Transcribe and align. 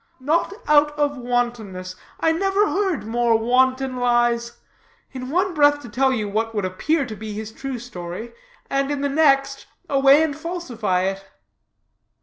"Not 0.19 0.51
out 0.67 0.97
of 0.97 1.15
wantonness. 1.15 1.95
I 2.19 2.31
never 2.31 2.67
heard 2.69 3.05
more 3.05 3.37
wanton 3.37 3.97
lies. 3.97 4.53
In 5.11 5.29
one 5.29 5.53
breath 5.53 5.79
to 5.81 5.89
tell 5.89 6.11
you 6.11 6.27
what 6.27 6.55
would 6.55 6.65
appear 6.65 7.05
to 7.05 7.15
be 7.15 7.33
his 7.33 7.51
true 7.51 7.77
story, 7.77 8.33
and, 8.67 8.89
in 8.89 9.01
the 9.01 9.09
next, 9.09 9.67
away 9.87 10.23
and 10.23 10.35
falsify 10.35 11.01
it." 11.03 11.27